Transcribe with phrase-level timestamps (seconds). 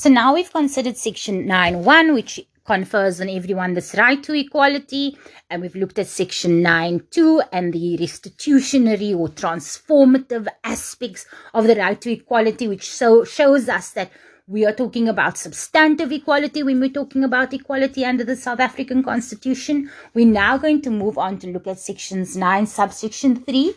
[0.00, 5.18] So now we've considered section 9.1, which confers on everyone this right to equality.
[5.50, 12.00] And we've looked at section 9.2 and the restitutionary or transformative aspects of the right
[12.00, 14.10] to equality, which so shows us that
[14.46, 19.02] we are talking about substantive equality when we're talking about equality under the South African
[19.02, 19.90] Constitution.
[20.14, 23.74] We're now going to move on to look at sections 9, subsection 3,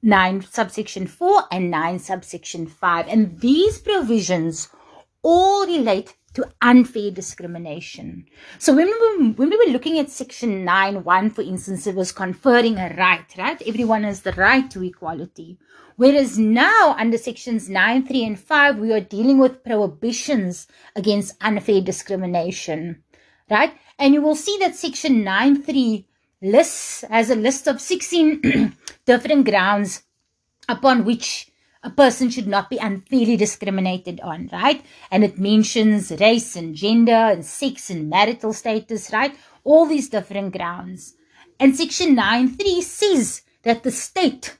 [0.00, 3.08] 9, subsection 4, and 9, subsection 5.
[3.08, 4.68] And these provisions
[5.24, 8.26] all relate to unfair discrimination.
[8.58, 11.94] So when we, were, when we were looking at section 9, 1, for instance, it
[11.94, 13.62] was conferring a right, right?
[13.66, 15.58] Everyone has the right to equality.
[15.96, 20.66] Whereas now, under sections 9, 3, and 5, we are dealing with prohibitions
[20.96, 23.02] against unfair discrimination,
[23.48, 23.72] right?
[23.98, 26.06] And you will see that section 9, 3
[26.42, 30.02] lists, has a list of 16 different grounds
[30.68, 31.48] upon which
[31.84, 34.84] a person should not be unfairly discriminated on, right?
[35.10, 39.36] And it mentions race and gender and sex and marital status, right?
[39.64, 41.14] All these different grounds.
[41.60, 44.58] And section 9.3 says that the state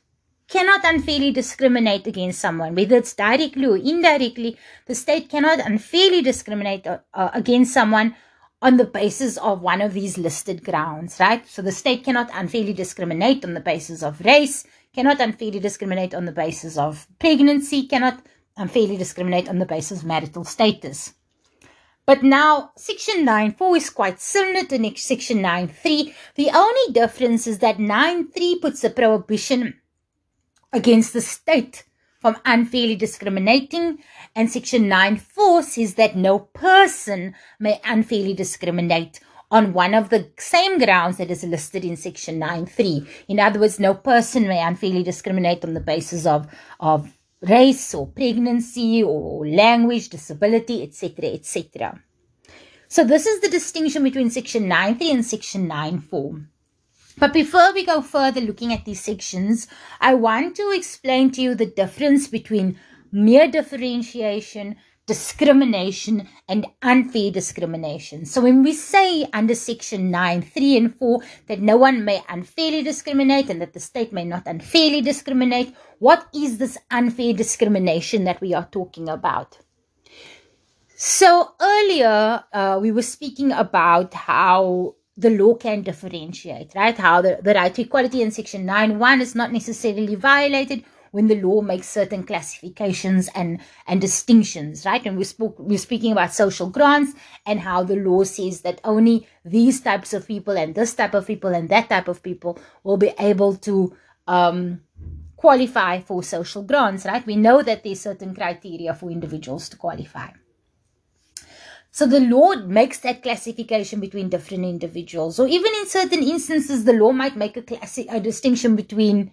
[0.48, 4.58] cannot unfairly discriminate against someone, whether it's directly or indirectly.
[4.86, 8.14] The state cannot unfairly discriminate uh, uh, against someone
[8.60, 11.46] on the basis of one of these listed grounds, right?
[11.48, 16.24] So the state cannot unfairly discriminate on the basis of race, cannot unfairly discriminate on
[16.24, 18.22] the basis of pregnancy, cannot
[18.56, 21.14] unfairly discriminate on the basis of marital status.
[22.06, 26.14] But now, Section 9.4 is quite similar to Section 9.3.
[26.34, 29.80] The only difference is that 9.3 puts a prohibition
[30.72, 31.84] against the state
[32.20, 33.98] from unfairly discriminating,
[34.34, 39.20] and Section 9.4 says that no person may unfairly discriminate
[39.54, 43.06] on one of the same grounds that is listed in section 9.3.
[43.28, 46.48] In other words, no person may unfairly discriminate on the basis of,
[46.80, 52.02] of race or pregnancy or language, disability, etc., etc.
[52.88, 56.46] So this is the distinction between section 9.3 and section 9.4.
[57.18, 59.68] But before we go further looking at these sections,
[60.00, 62.76] I want to explain to you the difference between
[63.12, 64.74] mere differentiation
[65.06, 68.24] discrimination and unfair discrimination.
[68.24, 72.82] So when we say under section 9, 3 and 4 that no one may unfairly
[72.82, 78.40] discriminate and that the state may not unfairly discriminate, what is this unfair discrimination that
[78.40, 79.58] we are talking about?
[80.96, 86.96] So earlier uh, we were speaking about how the law can differentiate, right?
[86.96, 91.28] How the, the right to equality in section 9 1 is not necessarily violated when
[91.28, 95.06] the law makes certain classifications and, and distinctions, right?
[95.06, 97.12] And we spoke, we're speaking about social grants
[97.46, 101.24] and how the law says that only these types of people and this type of
[101.24, 104.80] people and that type of people will be able to um,
[105.36, 107.24] qualify for social grants, right?
[107.24, 110.30] We know that there's certain criteria for individuals to qualify.
[111.92, 115.38] So the law makes that classification between different individuals.
[115.38, 119.30] Or even in certain instances, the law might make a, classi- a distinction between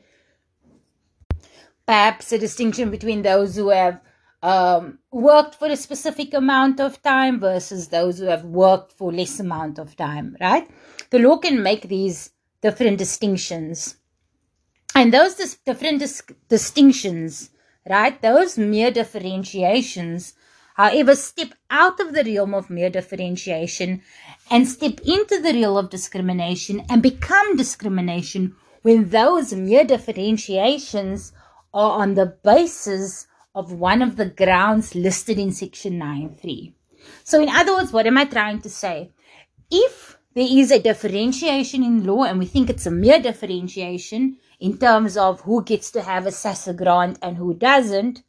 [1.91, 3.99] perhaps a distinction between those who have
[4.41, 9.41] um, worked for a specific amount of time versus those who have worked for less
[9.41, 10.69] amount of time, right?
[11.09, 12.29] The law can make these
[12.61, 13.97] different distinctions.
[14.95, 17.49] And those dis- different dis- distinctions,
[17.89, 18.21] right?
[18.21, 20.33] Those mere differentiations,
[20.75, 24.01] however, step out of the realm of mere differentiation
[24.49, 31.33] and step into the realm of discrimination and become discrimination when those mere differentiations
[31.73, 36.73] are on the basis of one of the grounds listed in section 9.3.
[37.23, 39.11] So in other words, what am I trying to say?
[39.69, 44.77] If there is a differentiation in law and we think it's a mere differentiation in
[44.77, 48.23] terms of who gets to have a SASSA grant and who doesn't,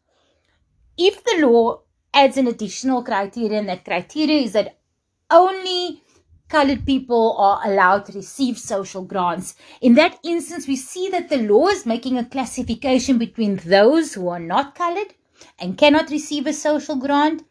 [0.99, 1.83] if the law
[2.13, 4.79] adds an additional criterion, that criteria is that
[5.31, 6.03] only
[6.53, 9.55] colored people are allowed to receive social grants.
[9.81, 14.29] In that instance, we see that the law is making a classification between those who
[14.29, 15.15] are not colored
[15.59, 17.43] and cannot receive a social grant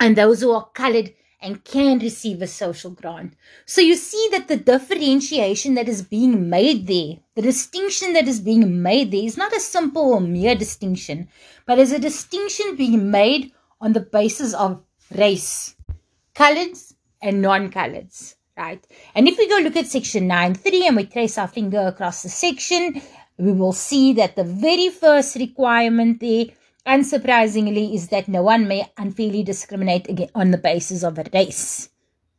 [0.00, 3.34] and those who are colored and can receive a social grant.
[3.66, 8.40] So you see that the differentiation that is being made there, the distinction that is
[8.40, 11.28] being made there is not a simple or mere distinction,
[11.66, 14.82] but is a distinction being made on the basis of
[15.14, 15.76] race.
[16.34, 18.86] Coloreds and non-coloreds, right?
[19.14, 22.28] And if we go look at section 9.3 and we trace our finger across the
[22.28, 23.00] section,
[23.38, 26.46] we will see that the very first requirement there,
[26.86, 31.90] unsurprisingly, is that no one may unfairly discriminate on the basis of race,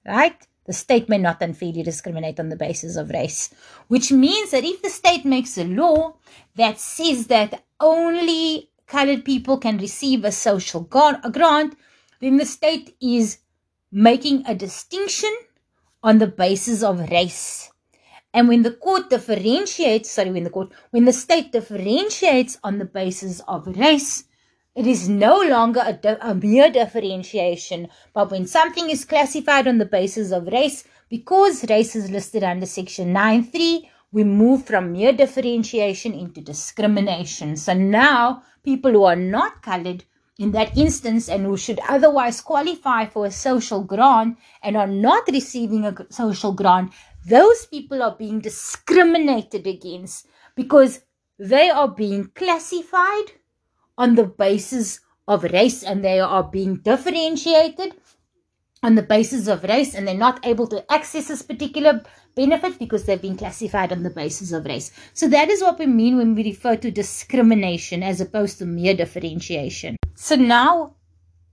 [0.05, 0.35] right?
[0.65, 3.53] The state may not unfairly discriminate on the basis of race,
[3.87, 6.15] which means that if the state makes a law
[6.55, 11.77] that says that only colored people can receive a social grant,
[12.19, 13.37] then the state is
[13.91, 15.33] making a distinction
[16.03, 17.71] on the basis of race.
[18.33, 22.85] And when the court differentiates, sorry, when the court, when the state differentiates on the
[22.85, 24.25] basis of race,
[24.75, 29.85] it is no longer a, a, mere differentiation, but when something is classified on the
[29.85, 36.13] basis of race, because race is listed under section 9.3, we move from mere differentiation
[36.13, 37.57] into discrimination.
[37.57, 40.03] So now people who are not colored
[40.39, 45.23] in that instance and who should otherwise qualify for a social grant and are not
[45.31, 46.93] receiving a social grant,
[47.27, 51.01] those people are being discriminated against because
[51.39, 53.31] they are being classified
[53.97, 57.93] on the basis of race and they are being differentiated
[58.87, 62.01] on the basis of race and they're not able to access this particular
[62.35, 64.91] benefit because they've been classified on the basis of race.
[65.13, 68.93] So that is what we mean when we refer to discrimination as opposed to mere
[68.93, 69.97] differentiation.
[70.15, 70.95] So now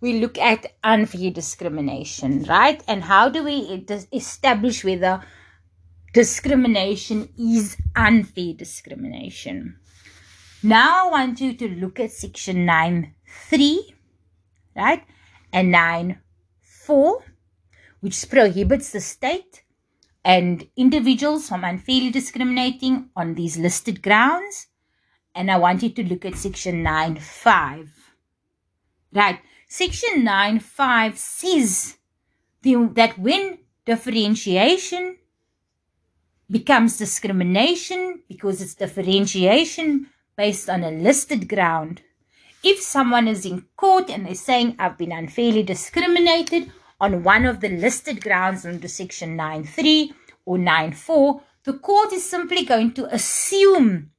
[0.00, 2.80] we look at unfair discrimination, right?
[2.86, 5.20] And how do we establish whether
[6.12, 9.80] discrimination is unfair discrimination?
[10.62, 13.78] Now I want you to look at section 9.3,
[14.76, 15.02] right?
[15.52, 15.74] And
[16.86, 17.22] 9.4,
[18.00, 19.62] which prohibits the state
[20.24, 24.68] and individuals from unfairly discriminating on these listed grounds.
[25.34, 27.88] And I want you to look at section 9.5
[29.14, 29.38] Right.
[29.68, 31.98] Section 9.5 says
[32.62, 35.18] the, that when differentiation
[36.50, 42.02] becomes discrimination because it's differentiation based on a listed ground.
[42.66, 47.60] If someone is in court and they're saying, I've been unfairly discriminated on one of
[47.60, 50.14] the listed grounds under section 9.3
[50.46, 54.12] or 9.4, the court is simply going to assume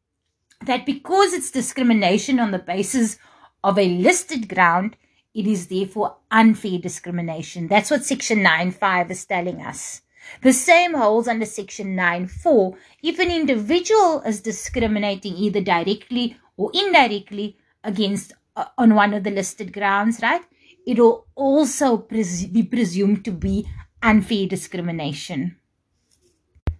[0.63, 3.17] that because it's discrimination on the basis
[3.63, 4.95] of a listed ground,
[5.33, 7.67] it is therefore unfair discrimination.
[7.67, 10.03] That's what Section 9.5 is telling us.
[10.43, 12.77] The same holds under Section 9.4.
[13.01, 19.31] If an individual is discriminating either directly or indirectly against uh, on one of the
[19.31, 20.41] listed grounds, right?
[20.85, 23.67] It will also pres- be presumed to be
[24.01, 25.57] unfair discrimination.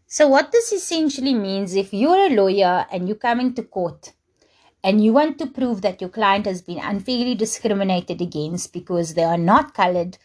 [0.08, 4.14] So what this essentially means, if you're a lawyer and you're coming to court
[4.84, 9.24] and you want to prove that your client has been unfairly discriminated against because they
[9.24, 10.18] are not colored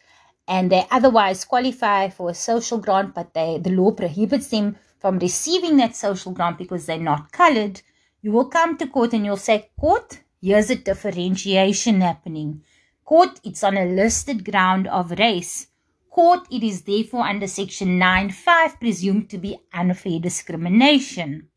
[0.47, 5.19] and they otherwise qualify for a social grant, but they, the law prohibits them from
[5.19, 7.81] receiving that social grant because they're not colored,
[8.21, 12.63] you will come to court and you'll say, Court, here's a differentiation happening.
[13.05, 15.69] Court, it's on a listed ground of race.
[16.11, 21.49] Court, it is therefore under section 9.5 presumed to be unfair discrimination.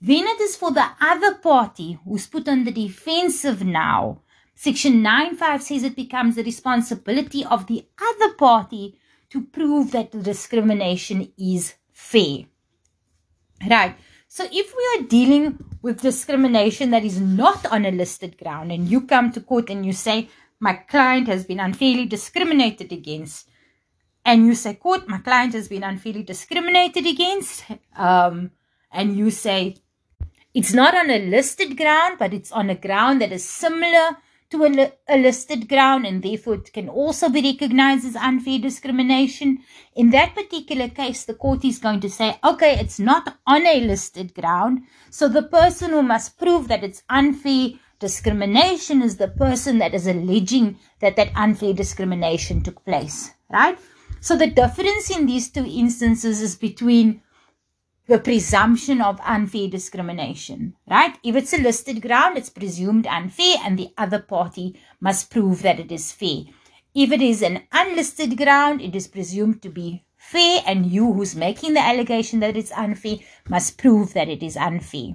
[0.00, 4.22] Then it is for the other party who's put on the defensive now.
[4.54, 8.98] Section 9.5 says it becomes the responsibility of the other party
[9.30, 12.46] to prove that the discrimination is fair.
[13.68, 13.96] Right.
[14.28, 18.72] So if we are dealing with discrimination that is not on a listed ground.
[18.72, 20.28] And you come to court and you say,
[20.60, 23.48] my client has been unfairly discriminated against,
[24.24, 27.64] and you say, court, my client has been unfairly discriminated against,
[27.96, 28.50] um,
[28.90, 29.76] and you say,
[30.52, 34.16] it's not on a listed ground, but it's on a ground that is similar
[34.50, 39.58] to a, a, listed ground and therefore it can also be recognized as unfair discrimination.
[39.94, 43.80] In that particular case, the court is going to say, okay, it's not on a
[43.80, 44.82] listed ground.
[45.10, 50.06] So the person who must prove that it's unfair discrimination is the person that is
[50.06, 53.78] alleging that that unfair discrimination took place, right?
[54.20, 57.22] So the difference in these two instances is between
[58.08, 61.18] the presumption of unfair discrimination, right?
[61.22, 65.78] If it's a listed ground, it's presumed unfair and the other party must prove that
[65.78, 66.44] it is fair.
[66.94, 71.36] If it is an unlisted ground, it is presumed to be fair and you who's
[71.36, 75.10] making the allegation that it's unfair must prove that it is unfair.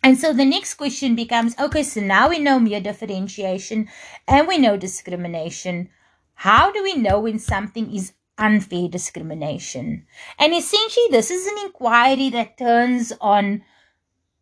[0.00, 3.88] And so the next question becomes, okay, so now we know mere differentiation
[4.28, 5.88] and we know discrimination.
[6.34, 10.06] How do we know when something is unfair discrimination.
[10.38, 13.62] And essentially, this is an inquiry that turns on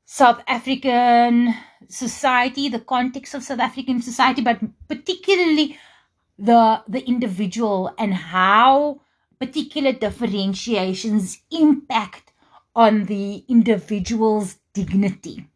[0.04, 1.54] South African
[1.88, 5.78] society, the context of South African society, but particularly
[6.38, 9.00] the, the individual and how
[9.40, 12.32] particular differentiations impact
[12.74, 15.48] on the individual's dignity.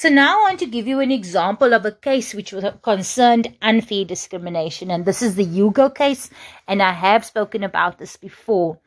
[0.00, 4.06] So now I want to give you an example of a case which concerned unfair
[4.06, 4.90] discrimination.
[4.90, 6.30] And this is the Hugo case.
[6.66, 8.78] And I have spoken about this before.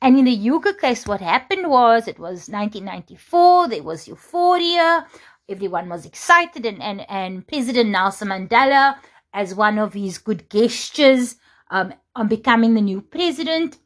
[0.00, 3.68] And in the Hugo case, what happened was it was 1994.
[3.68, 5.06] There was euphoria.
[5.46, 6.64] Everyone was excited.
[6.64, 8.96] And, and, and President Nelson Mandela
[9.34, 11.36] as one of his good gestures
[11.70, 13.76] um, on becoming the new president,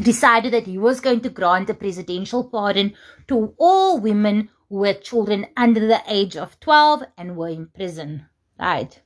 [0.00, 2.94] decided that he was going to grant a presidential pardon
[3.26, 8.26] to all women had children under the age of 12 and were in prison.
[8.58, 9.00] Right.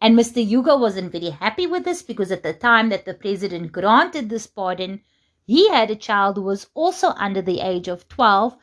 [0.00, 0.44] And Mr.
[0.44, 4.46] Hugo wasn't very happy with this because at the time that the president granted this
[4.46, 5.00] pardon,
[5.44, 8.56] he had a child who was also under the age of 12,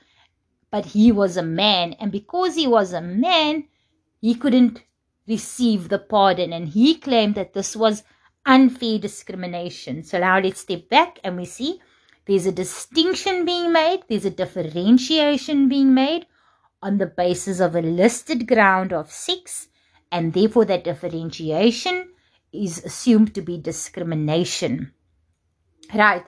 [0.72, 1.94] but he was a man.
[1.94, 3.66] And because he was a man,
[4.22, 4.84] he couldn't
[5.28, 6.54] receive the pardon.
[6.54, 8.04] And he claimed that this was
[8.46, 10.04] unfair discrimination.
[10.04, 11.82] So now let's step back and we see
[12.26, 16.26] there's a distinction being made, there's a differentiation being made
[16.82, 19.68] on the basis of a listed ground of sex
[20.12, 22.10] and therefore that differentiation
[22.52, 24.92] is assumed to be discrimination.
[25.94, 26.24] Right.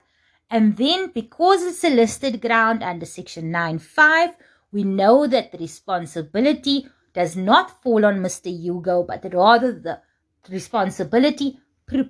[0.50, 4.34] And then because it's a listed ground under section 9.5,
[4.72, 8.52] we know that the responsibility does not fall on Mr.
[8.52, 10.02] Hugo, but rather the
[10.50, 11.60] responsibility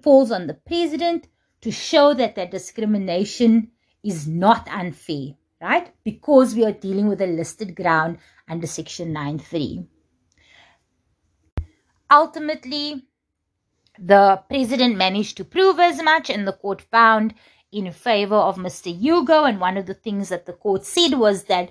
[0.02, 1.28] falls on the president
[1.62, 3.72] to show that that discrimination
[4.08, 5.94] is not unfair, right?
[6.04, 9.86] Because we are dealing with a listed ground under section 9.3.
[12.10, 13.04] Ultimately,
[14.00, 17.34] the president managed to prove as much, and the court found
[17.72, 18.98] in favor of Mr.
[18.98, 19.44] Hugo.
[19.44, 21.70] And one of the things that the court said was that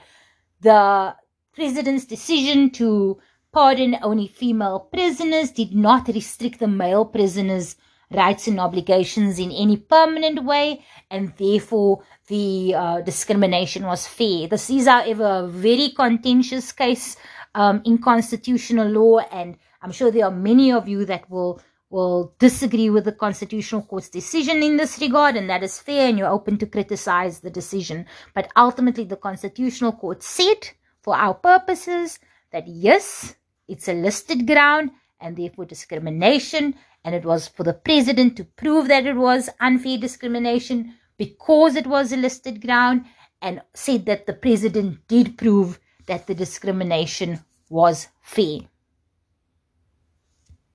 [0.61, 1.15] the
[1.55, 3.19] president's decision to
[3.53, 7.77] pardon only female prisoners did not restrict the male prisoners'
[8.11, 14.49] rights and obligations in any permanent way, and therefore the uh, discrimination was fair.
[14.49, 17.17] This is, however, a very contentious case
[17.55, 22.35] um, in constitutional law, and I'm sure there are many of you that will will
[22.41, 26.29] disagree with the constitutional court's decision in this regard and that is fair and you're
[26.29, 30.69] open to criticize the decision but ultimately the constitutional court said
[31.01, 32.19] for our purposes
[32.51, 33.37] that yes
[33.69, 36.75] it's a listed ground and therefore discrimination
[37.07, 41.87] and it was for the president to prove that it was unfair discrimination because it
[41.87, 43.07] was a listed ground
[43.41, 47.39] and said that the president did prove that the discrimination
[47.71, 48.59] was fair